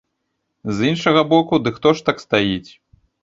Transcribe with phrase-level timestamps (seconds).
[0.77, 2.71] З іншага боку, ды хто ж так стаіць?